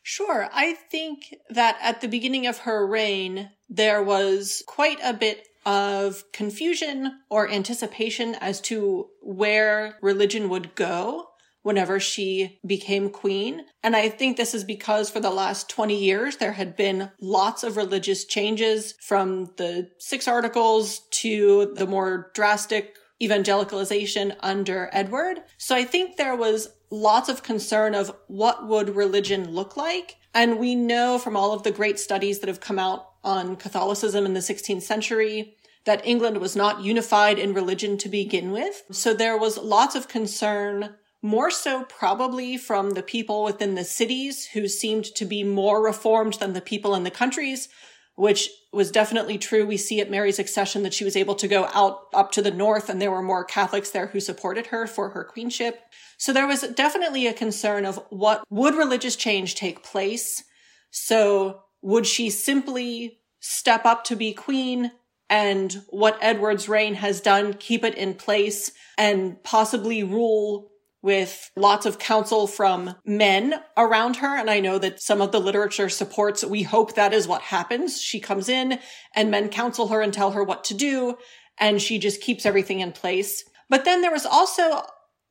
[0.04, 0.48] Sure.
[0.54, 6.24] I think that at the beginning of her reign, there was quite a bit of
[6.32, 11.28] confusion or anticipation as to where religion would go
[11.62, 13.66] whenever she became queen.
[13.84, 17.64] And I think this is because for the last 20 years, there had been lots
[17.64, 25.42] of religious changes from the six articles to the more drastic evangelicalization under Edward.
[25.58, 30.18] So I think there was lots of concern of what would religion look like.
[30.34, 34.26] And we know from all of the great studies that have come out on Catholicism
[34.26, 38.84] in the 16th century that England was not unified in religion to begin with.
[38.92, 44.46] So there was lots of concern more so probably from the people within the cities
[44.48, 47.70] who seemed to be more reformed than the people in the countries
[48.18, 49.66] which was definitely true.
[49.66, 52.50] We see at Mary's accession that she was able to go out up to the
[52.50, 55.80] north and there were more Catholics there who supported her for her queenship.
[56.18, 60.44] So there was definitely a concern of what would religious change take place?
[60.90, 64.92] So would she simply step up to be queen
[65.30, 71.86] and what Edward's reign has done, keep it in place and possibly rule with lots
[71.86, 74.38] of counsel from men around her.
[74.38, 78.02] And I know that some of the literature supports, we hope that is what happens.
[78.02, 78.80] She comes in
[79.16, 81.18] and men counsel her and tell her what to do.
[81.60, 83.44] And she just keeps everything in place.
[83.70, 84.84] But then there was also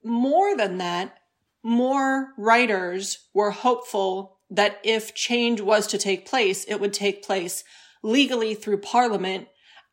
[0.04, 1.16] more than that.
[1.62, 7.64] More writers were hopeful that if change was to take place, it would take place
[8.02, 9.48] legally through parliament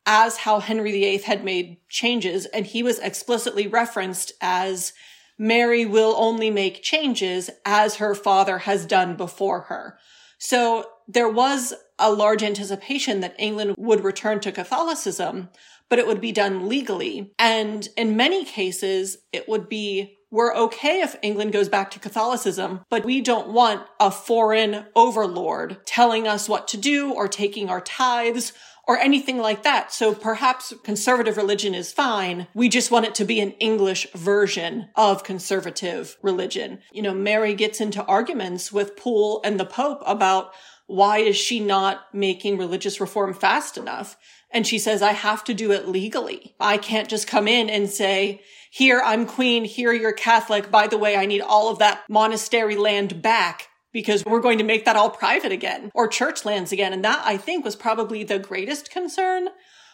[0.06, 2.46] as how Henry VIII had made changes.
[2.46, 4.92] And he was explicitly referenced as
[5.38, 9.98] Mary will only make changes as her father has done before her.
[10.38, 15.48] So there was a large anticipation that England would return to Catholicism,
[15.88, 17.32] but it would be done legally.
[17.38, 22.80] And in many cases, it would be we're okay if England goes back to Catholicism,
[22.90, 27.80] but we don't want a foreign overlord telling us what to do or taking our
[27.80, 28.52] tithes
[28.86, 29.92] or anything like that.
[29.92, 32.46] So perhaps conservative religion is fine.
[32.54, 36.80] We just want it to be an English version of conservative religion.
[36.92, 40.52] You know, Mary gets into arguments with Pole and the Pope about
[40.86, 44.16] why is she not making religious reform fast enough?
[44.50, 46.54] And she says, I have to do it legally.
[46.60, 49.64] I can't just come in and say, here, I'm queen.
[49.64, 50.70] Here, you're Catholic.
[50.70, 54.64] By the way, I need all of that monastery land back because we're going to
[54.64, 56.92] make that all private again or church lands again.
[56.92, 59.48] And that I think was probably the greatest concern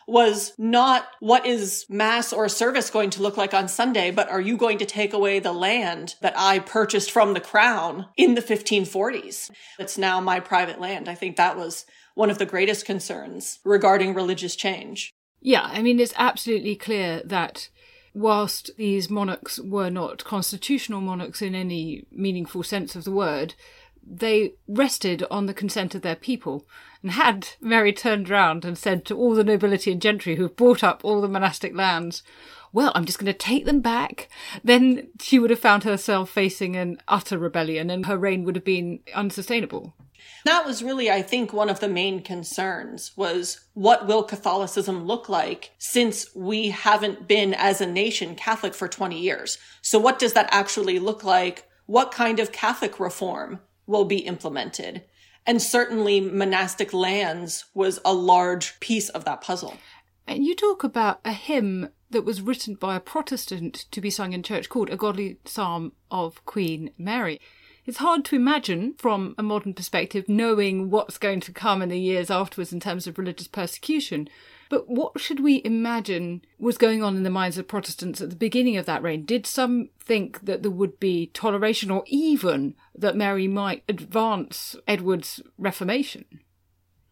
[0.09, 4.40] was not what is mass or service going to look like on Sunday, but are
[4.40, 8.42] you going to take away the land that I purchased from the crown in the
[8.42, 9.51] 1540s?
[9.79, 11.09] It's now my private land.
[11.09, 11.85] I think that was
[12.15, 15.13] one of the greatest concerns regarding religious change.
[15.40, 17.69] Yeah, I mean, it's absolutely clear that
[18.13, 23.55] whilst these monarchs were not constitutional monarchs in any meaningful sense of the word,
[24.07, 26.67] they rested on the consent of their people.
[27.03, 30.85] And had Mary turned round and said to all the nobility and gentry who've bought
[30.85, 32.23] up all the monastic lands,
[32.73, 34.29] well, I'm just going to take them back,
[34.63, 38.65] then she would have found herself facing an utter rebellion and her reign would have
[38.65, 39.94] been unsustainable.
[40.44, 45.29] That was really, I think, one of the main concerns was what will Catholicism look
[45.29, 49.59] like since we haven't been as a nation Catholic for 20 years?
[49.83, 51.69] So what does that actually look like?
[51.87, 53.61] What kind of Catholic reform
[53.91, 55.03] will be implemented?
[55.47, 59.77] And certainly monastic lands was a large piece of that puzzle.
[60.27, 64.33] And you talk about a hymn that was written by a Protestant to be sung
[64.33, 67.41] in church called A Godly Psalm of Queen Mary.
[67.87, 71.99] It's hard to imagine from a modern perspective knowing what's going to come in the
[71.99, 74.29] years afterwards in terms of religious persecution.
[74.71, 78.37] But what should we imagine was going on in the minds of Protestants at the
[78.37, 79.25] beginning of that reign?
[79.25, 85.42] Did some think that there would be toleration or even that Mary might advance Edward's
[85.58, 86.25] Reformation?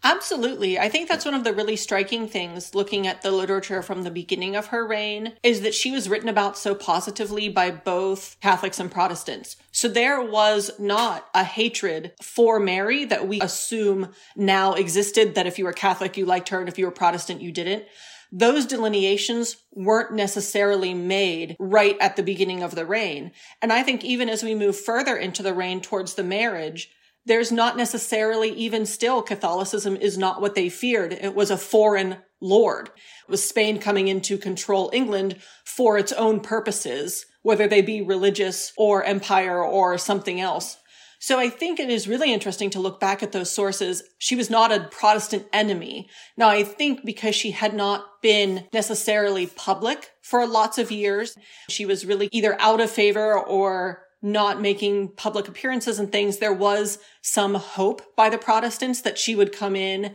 [0.05, 0.79] Absolutely.
[0.79, 4.13] I think that's one of the really striking things looking at the literature from the
[4.13, 8.79] beginning of her reign is that she was written about so positively by both Catholics
[8.79, 9.57] and Protestants.
[9.73, 15.59] So there was not a hatred for Mary that we assume now existed that if
[15.59, 17.85] you were Catholic, you liked her, and if you were Protestant, you didn't.
[18.31, 23.33] Those delineations weren't necessarily made right at the beginning of the reign.
[23.63, 26.91] And I think even as we move further into the reign towards the marriage,
[27.29, 31.13] there's not necessarily even still Catholicism is not what they feared.
[31.13, 32.89] It was a foreign lord.
[32.89, 38.01] It was Spain coming in to control England for its own purposes, whether they be
[38.01, 40.79] religious or empire or something else.
[41.21, 44.05] So I think it is really interesting to look back at those sources.
[44.19, 46.09] She was not a Protestant enemy.
[46.37, 51.37] Now I think because she had not been necessarily public for lots of years,
[51.69, 56.53] she was really either out of favor or not making public appearances and things, there
[56.53, 60.15] was some hope by the Protestants that she would come in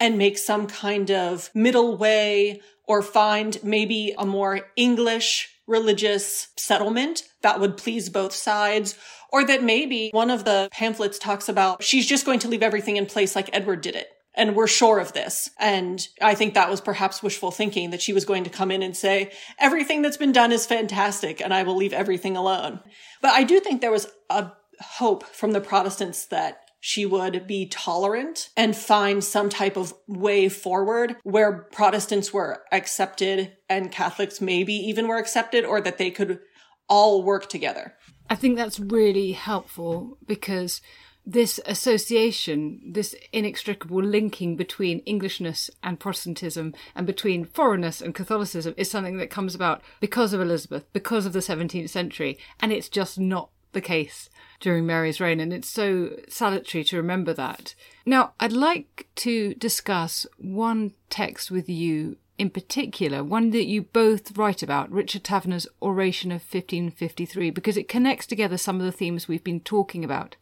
[0.00, 7.22] and make some kind of middle way or find maybe a more English religious settlement
[7.42, 8.96] that would please both sides.
[9.32, 12.96] Or that maybe one of the pamphlets talks about she's just going to leave everything
[12.96, 14.08] in place like Edward did it.
[14.36, 15.50] And we're sure of this.
[15.58, 18.82] And I think that was perhaps wishful thinking that she was going to come in
[18.82, 22.80] and say, everything that's been done is fantastic and I will leave everything alone.
[23.22, 27.66] But I do think there was a hope from the Protestants that she would be
[27.66, 34.74] tolerant and find some type of way forward where Protestants were accepted and Catholics maybe
[34.74, 36.40] even were accepted or that they could
[36.86, 37.94] all work together.
[38.28, 40.82] I think that's really helpful because
[41.26, 48.90] this association, this inextricable linking between Englishness and Protestantism and between foreignness and Catholicism is
[48.90, 53.18] something that comes about because of Elizabeth, because of the 17th century, and it's just
[53.18, 54.28] not the case
[54.60, 57.74] during Mary's reign, and it's so salutary to remember that.
[58.06, 64.36] Now, I'd like to discuss one text with you in particular, one that you both
[64.36, 69.28] write about, Richard Taverner's Oration of 1553, because it connects together some of the themes
[69.28, 70.36] we've been talking about.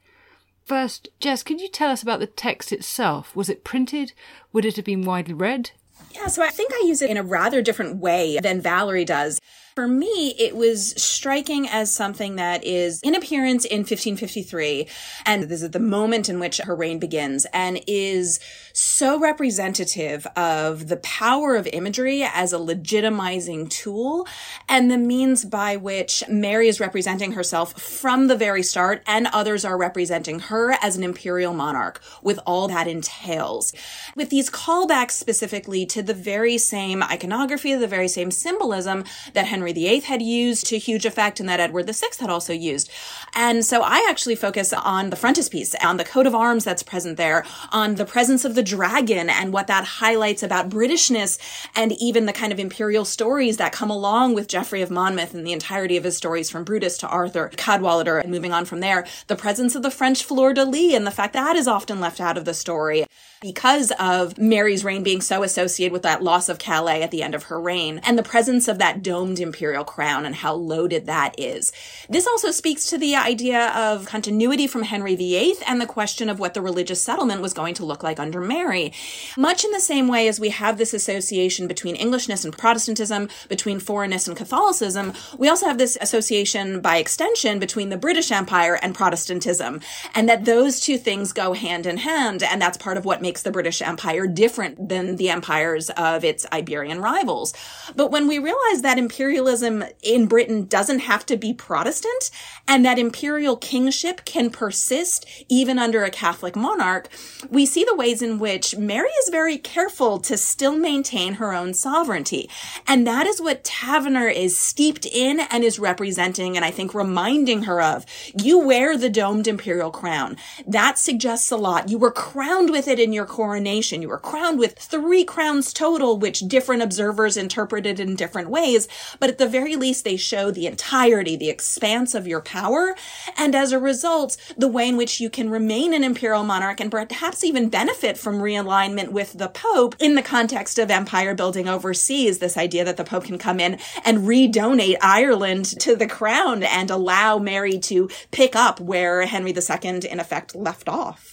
[0.64, 3.34] First, Jess, could you tell us about the text itself?
[3.34, 4.12] Was it printed?
[4.52, 5.70] Would it have been widely read?
[6.14, 9.40] Yeah, so I think I use it in a rather different way than Valerie does.
[9.74, 14.86] For me, it was striking as something that is in appearance in 1553.
[15.24, 18.38] And this is the moment in which her reign begins and is
[18.74, 24.26] so representative of the power of imagery as a legitimizing tool
[24.68, 29.64] and the means by which Mary is representing herself from the very start and others
[29.64, 33.72] are representing her as an imperial monarch with all that entails.
[34.16, 39.61] With these callbacks specifically to the very same iconography, the very same symbolism that Henry
[39.62, 42.90] Henry VIII had used to huge effect and that Edward VI had also used.
[43.32, 47.16] And so I actually focus on the frontispiece, on the coat of arms that's present
[47.16, 51.38] there, on the presence of the dragon and what that highlights about Britishness
[51.76, 55.46] and even the kind of imperial stories that come along with Geoffrey of Monmouth and
[55.46, 59.06] the entirety of his stories from Brutus to Arthur, Cadwallader, and moving on from there.
[59.28, 62.20] The presence of the French fleur de lis and the fact that is often left
[62.20, 63.06] out of the story
[63.42, 67.34] because of Mary's reign being so associated with that loss of Calais at the end
[67.34, 71.34] of her reign and the presence of that domed imperial crown and how loaded that
[71.38, 71.72] is.
[72.08, 76.38] This also speaks to the idea of continuity from Henry VIII and the question of
[76.38, 78.92] what the religious settlement was going to look like under Mary.
[79.36, 83.80] Much in the same way as we have this association between Englishness and Protestantism, between
[83.80, 88.94] foreignness and Catholicism, we also have this association by extension between the British Empire and
[88.94, 89.80] Protestantism,
[90.14, 93.31] and that those two things go hand in hand, and that's part of what makes
[93.32, 97.54] makes the British Empire different than the empires of its Iberian rivals.
[97.96, 102.30] But when we realize that imperialism in Britain doesn't have to be Protestant
[102.68, 107.08] and that imperial kingship can persist even under a Catholic monarch,
[107.48, 111.72] we see the ways in which Mary is very careful to still maintain her own
[111.72, 112.50] sovereignty.
[112.86, 117.62] And that is what Taverner is steeped in and is representing and I think reminding
[117.62, 118.04] her of.
[118.38, 120.36] You wear the domed imperial crown.
[120.66, 121.88] That suggests a lot.
[121.88, 124.02] You were crowned with it in your coronation.
[124.02, 128.88] You were crowned with three crowns total, which different observers interpreted in different ways.
[129.18, 132.94] But at the very least, they show the entirety, the expanse of your power.
[133.36, 136.90] And as a result, the way in which you can remain an imperial monarch and
[136.90, 142.38] perhaps even benefit from realignment with the Pope in the context of empire building overseas.
[142.38, 146.90] This idea that the Pope can come in and redonate Ireland to the crown and
[146.90, 151.31] allow Mary to pick up where Henry II in effect left off.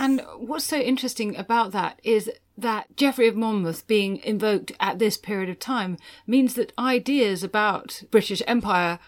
[0.00, 5.18] And what's so interesting about that is that Geoffrey of Monmouth being invoked at this
[5.18, 8.98] period of time means that ideas about British Empire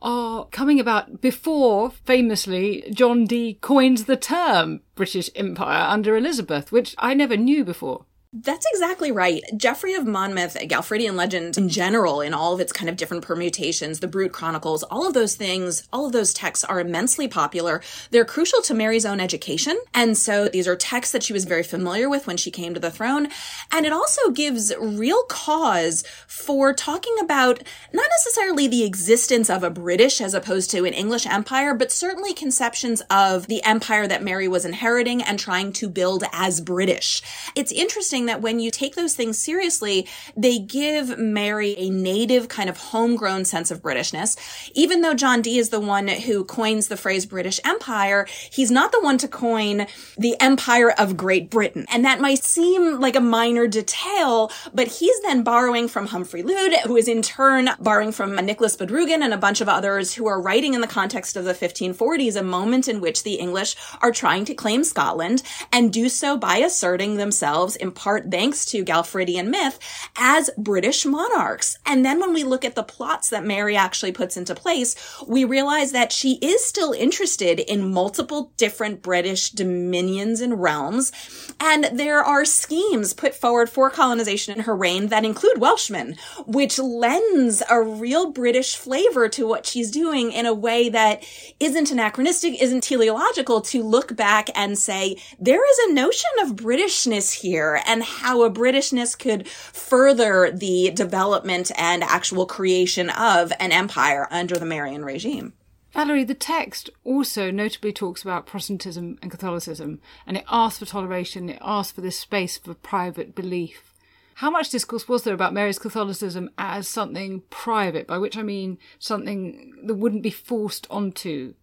[0.00, 6.94] are coming about before, famously, John Dee coins the term British Empire under Elizabeth, which
[6.98, 8.04] I never knew before.
[8.30, 9.42] That's exactly right.
[9.56, 14.00] Geoffrey of Monmouth, Galfridian legend in general, in all of its kind of different permutations,
[14.00, 17.80] the Brut Chronicles, all of those things, all of those texts are immensely popular.
[18.10, 19.78] They're crucial to Mary's own education.
[19.94, 22.80] And so these are texts that she was very familiar with when she came to
[22.80, 23.28] the throne.
[23.72, 27.62] And it also gives real cause for talking about
[27.94, 32.34] not necessarily the existence of a British as opposed to an English empire, but certainly
[32.34, 37.22] conceptions of the empire that Mary was inheriting and trying to build as British.
[37.56, 40.06] It's interesting that when you take those things seriously,
[40.36, 44.36] they give Mary a native kind of homegrown sense of Britishness.
[44.74, 48.92] Even though John Dee is the one who coins the phrase British Empire, he's not
[48.92, 51.86] the one to coin the Empire of Great Britain.
[51.90, 56.82] And that might seem like a minor detail, but he's then borrowing from Humphrey Llwyd,
[56.82, 60.40] who is in turn borrowing from Nicholas Bodrugan and a bunch of others who are
[60.40, 64.44] writing in the context of the 1540s, a moment in which the English are trying
[64.46, 65.42] to claim Scotland
[65.72, 69.78] and do so by asserting themselves in part part thanks to Galfridian myth
[70.16, 71.76] as British monarchs.
[71.84, 74.96] And then when we look at the plots that Mary actually puts into place,
[75.26, 81.12] we realize that she is still interested in multiple different British dominions and realms.
[81.60, 86.78] And there are schemes put forward for colonization in her reign that include Welshmen, which
[86.78, 91.22] lends a real British flavor to what she's doing in a way that
[91.60, 97.42] isn't anachronistic, isn't teleological to look back and say, there is a notion of Britishness
[97.42, 97.82] here.
[97.86, 104.28] And and how a Britishness could further the development and actual creation of an empire
[104.30, 105.52] under the Marian regime.
[105.90, 111.48] Valerie, the text also notably talks about Protestantism and Catholicism, and it asks for toleration,
[111.48, 113.92] it asks for this space for private belief.
[114.34, 118.78] How much discourse was there about Mary's Catholicism as something private, by which I mean
[119.00, 121.54] something that wouldn't be forced onto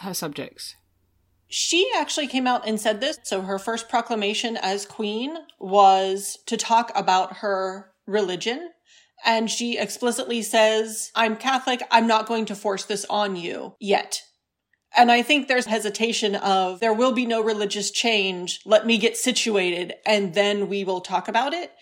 [0.00, 0.76] her subjects?
[1.50, 3.18] She actually came out and said this.
[3.24, 8.70] So her first proclamation as queen was to talk about her religion.
[9.24, 11.82] And she explicitly says, I'm Catholic.
[11.90, 14.22] I'm not going to force this on you yet.
[14.96, 18.60] And I think there's hesitation of there will be no religious change.
[18.64, 21.72] Let me get situated and then we will talk about it.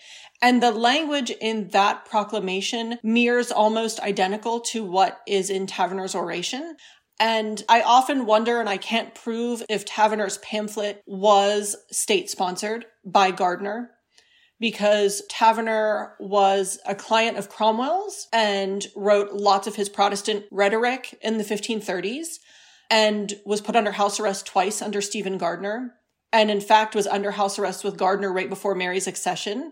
[0.41, 6.77] And the language in that proclamation mirrors almost identical to what is in Taverner's oration.
[7.19, 13.31] And I often wonder, and I can't prove if Taverner's pamphlet was state sponsored by
[13.31, 13.91] Gardiner
[14.59, 21.37] because Taverner was a client of Cromwell's and wrote lots of his Protestant rhetoric in
[21.37, 22.39] the 1530s
[22.89, 25.93] and was put under house arrest twice under Stephen Gardiner.
[26.31, 29.71] And in fact, was under house arrest with Gardiner right before Mary's accession.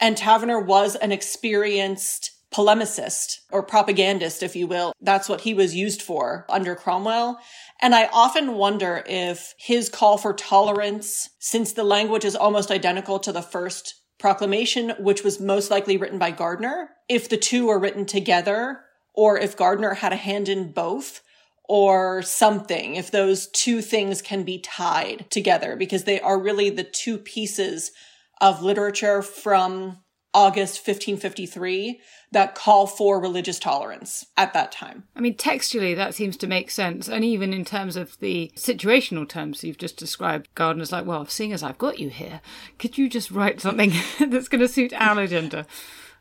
[0.00, 4.94] And Taverner was an experienced polemicist or propagandist, if you will.
[5.00, 7.38] That's what he was used for under Cromwell.
[7.82, 13.18] And I often wonder if his call for tolerance, since the language is almost identical
[13.18, 17.78] to the first proclamation, which was most likely written by Gardiner, if the two are
[17.78, 18.80] written together
[19.12, 21.22] or if Gardiner had a hand in both
[21.68, 26.84] or something, if those two things can be tied together because they are really the
[26.84, 27.92] two pieces
[28.40, 29.98] of literature from
[30.36, 32.00] August 1553
[32.36, 35.04] that call for religious tolerance at that time.
[35.16, 37.08] I mean, textually, that seems to make sense.
[37.08, 41.54] And even in terms of the situational terms you've just described, Gardiner's like, well, seeing
[41.54, 42.42] as I've got you here,
[42.78, 43.90] could you just write something
[44.28, 45.66] that's going to suit our agenda?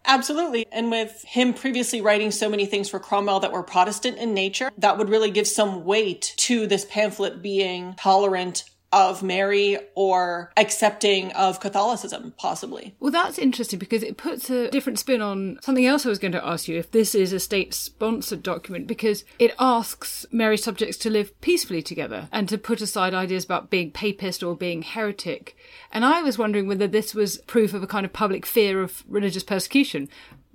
[0.06, 0.66] Absolutely.
[0.72, 4.72] And with him previously writing so many things for Cromwell that were Protestant in nature,
[4.78, 8.64] that would really give some weight to this pamphlet being tolerant
[8.96, 12.96] of Mary or accepting of Catholicism, possibly.
[13.02, 16.32] Well, that's interesting because it puts a different spin on something else I was going
[16.32, 20.96] to ask you if this is a state sponsored document, because it asks Mary subjects
[20.98, 25.58] to live peacefully together and to put aside ideas about being papist or being heretic.
[25.92, 29.04] And I was wondering whether this was proof of a kind of public fear of
[29.10, 30.08] religious persecution.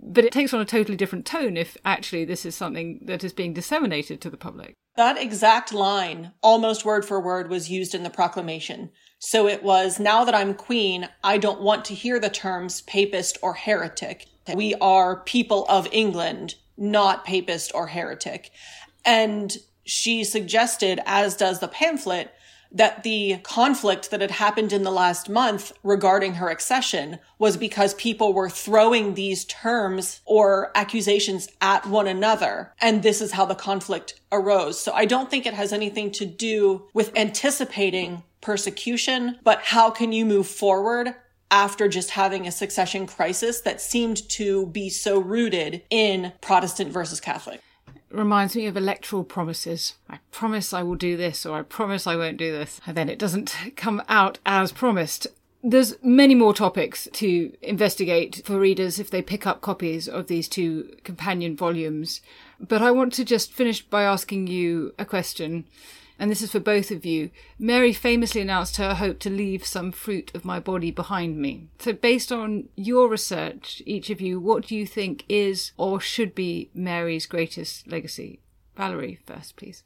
[0.03, 3.35] But it takes on a totally different tone if actually this is something that is
[3.35, 4.73] being disseminated to the public.
[5.01, 8.91] That exact line, almost word for word, was used in the proclamation.
[9.19, 13.39] So it was, now that I'm queen, I don't want to hear the terms papist
[13.41, 14.27] or heretic.
[14.55, 18.51] We are people of England, not papist or heretic.
[19.03, 22.35] And she suggested, as does the pamphlet,
[22.73, 27.95] that the conflict that had happened in the last month regarding her accession was because
[27.95, 32.73] people were throwing these terms or accusations at one another.
[32.81, 34.81] And this is how the conflict arose.
[34.81, 40.13] So I don't think it has anything to do with anticipating persecution, but how can
[40.13, 41.15] you move forward
[41.51, 47.21] after just having a succession crisis that seemed to be so rooted in Protestant versus
[47.21, 47.61] Catholic?
[48.11, 49.95] Reminds me of electoral promises.
[50.09, 52.81] I promise I will do this, or I promise I won't do this.
[52.87, 55.27] And then it doesn't come out as promised.
[55.63, 60.49] There's many more topics to investigate for readers if they pick up copies of these
[60.49, 62.23] two companion volumes.
[62.59, 65.67] But I want to just finish by asking you a question
[66.21, 67.31] and this is for both of you.
[67.59, 71.69] Mary famously announced her hope to leave some fruit of my body behind me.
[71.79, 76.35] So, based on your research, each of you, what do you think is or should
[76.35, 78.41] be Mary's greatest legacy?
[78.77, 79.83] Valerie, first, please.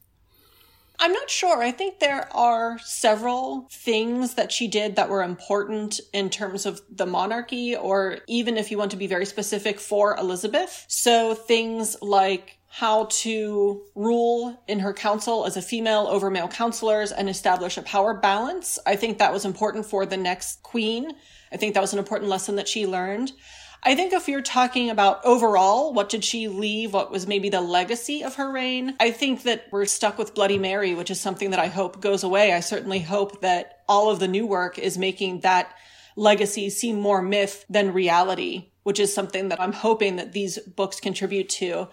[0.99, 1.63] I'm not sure.
[1.63, 6.81] I think there are several things that she did that were important in terms of
[6.91, 10.85] the monarchy, or even if you want to be very specific for Elizabeth.
[10.89, 17.13] So things like how to rule in her council as a female over male counselors
[17.13, 18.81] and establish a power balance.
[18.85, 21.13] I think that was important for the next queen.
[21.53, 23.31] I think that was an important lesson that she learned.
[23.85, 26.93] I think if you're talking about overall, what did she leave?
[26.93, 28.97] What was maybe the legacy of her reign?
[28.99, 32.25] I think that we're stuck with Bloody Mary, which is something that I hope goes
[32.25, 32.53] away.
[32.53, 35.73] I certainly hope that all of the new work is making that
[36.17, 40.99] legacy seem more myth than reality, which is something that I'm hoping that these books
[40.99, 41.87] contribute to.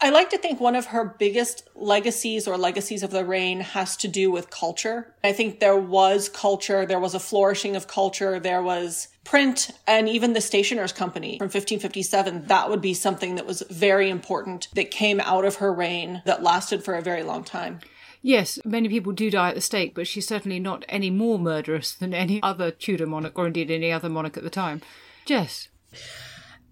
[0.00, 3.96] I like to think one of her biggest legacies or legacies of the reign has
[3.98, 5.12] to do with culture.
[5.24, 10.08] I think there was culture, there was a flourishing of culture, there was print and
[10.08, 14.90] even the stationer's company from 1557 that would be something that was very important that
[14.90, 17.78] came out of her reign that lasted for a very long time
[18.22, 21.94] Yes, many people do die at the stake, but she's certainly not any more murderous
[21.94, 24.82] than any other Tudor monarch, or indeed any other monarch at the time.
[25.24, 25.68] Jess.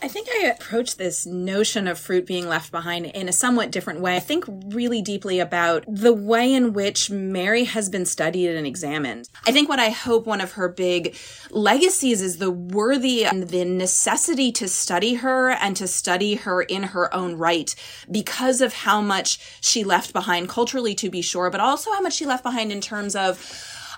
[0.03, 4.01] I think I approach this notion of fruit being left behind in a somewhat different
[4.01, 4.15] way.
[4.15, 9.31] I think really deeply about the way in which Mary has been studied and examined.
[9.47, 11.17] I think what I hope one of her big
[11.51, 16.83] legacies is the worthy and the necessity to study her and to study her in
[16.83, 17.75] her own right
[18.11, 22.13] because of how much she left behind culturally, to be sure, but also how much
[22.13, 23.39] she left behind in terms of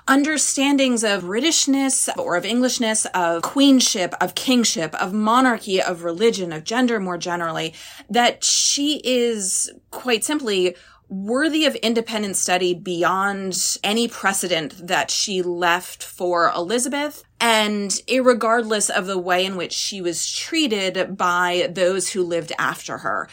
[0.08, 6.64] understandings of Britishness or of Englishness, of queenship, of kingship, of monarchy, of religion, of
[6.64, 7.74] gender more generally,
[8.08, 10.74] that she is quite simply
[11.08, 19.06] worthy of independent study beyond any precedent that she left for Elizabeth and regardless of
[19.06, 23.28] the way in which she was treated by those who lived after her.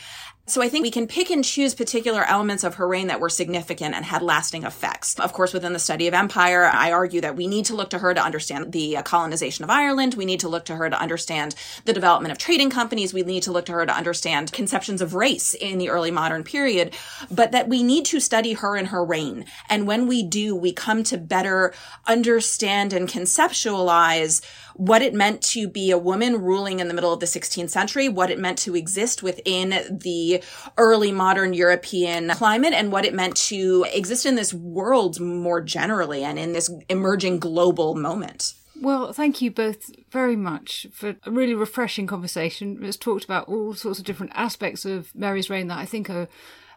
[0.47, 3.29] So I think we can pick and choose particular elements of her reign that were
[3.29, 5.19] significant and had lasting effects.
[5.19, 7.97] Of course, within the study of empire, I argue that we need to look to
[7.97, 10.13] her to understand the uh, colonization of Ireland.
[10.13, 13.11] We need to look to her to understand the development of trading companies.
[13.11, 16.43] We need to look to her to understand conceptions of race in the early modern
[16.43, 16.95] period,
[17.31, 19.45] but that we need to study her and her reign.
[19.67, 21.73] And when we do, we come to better
[22.05, 24.45] understand and conceptualize
[24.75, 28.09] what it meant to be a woman ruling in the middle of the 16th century,
[28.09, 30.43] what it meant to exist within the
[30.77, 36.23] early modern European climate, and what it meant to exist in this world more generally
[36.23, 38.53] and in this emerging global moment.
[38.81, 42.79] Well, thank you both very much for a really refreshing conversation.
[42.83, 46.27] It's talked about all sorts of different aspects of Mary's reign that I think are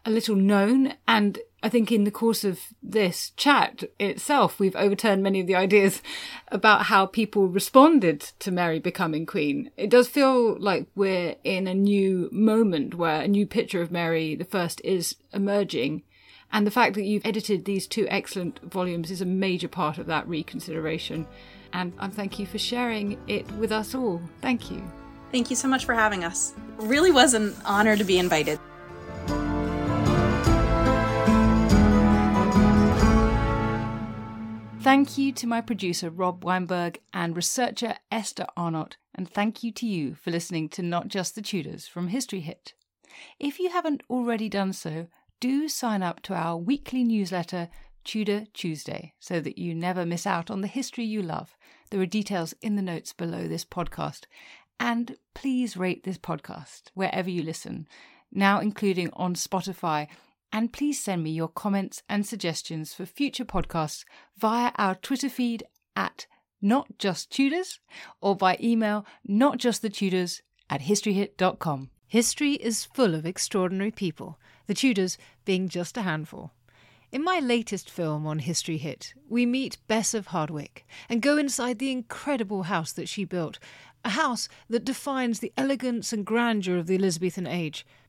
[0.04, 0.94] a little known.
[1.08, 5.56] And I think in the course of this chat itself, we've overturned many of the
[5.56, 6.00] ideas
[6.52, 9.70] about how people responded to Mary becoming queen.
[9.76, 14.36] It does feel like we're in a new moment where a new picture of Mary
[14.36, 16.04] the First is emerging.
[16.52, 20.06] And the fact that you've edited these two excellent volumes is a major part of
[20.06, 21.26] that reconsideration.
[21.72, 24.22] And I thank you for sharing it with us all.
[24.40, 24.82] Thank you.
[25.32, 26.54] Thank you so much for having us.
[26.78, 28.58] Really was an honor to be invited.
[34.88, 39.86] Thank you to my producer Rob Weinberg and researcher Esther Arnott, and thank you to
[39.86, 42.72] you for listening to Not Just the Tudors from History Hit.
[43.38, 45.08] If you haven't already done so,
[45.40, 47.68] do sign up to our weekly newsletter,
[48.02, 51.54] Tudor Tuesday, so that you never miss out on the history you love.
[51.90, 54.22] There are details in the notes below this podcast.
[54.80, 57.86] And please rate this podcast wherever you listen,
[58.32, 60.08] now including on Spotify.
[60.52, 64.04] And please send me your comments and suggestions for future podcasts
[64.36, 66.26] via our Twitter feed at
[66.62, 67.80] Not Just Tudors
[68.20, 70.40] or by email notjustthetudors
[70.70, 71.90] at historyhit.com.
[72.06, 76.52] History is full of extraordinary people, the Tudors being just a handful.
[77.10, 81.78] In my latest film on History Hit, we meet Bess of Hardwick and go inside
[81.78, 83.58] the incredible house that she built,
[84.04, 87.86] a house that defines the elegance and grandeur of the Elizabethan age,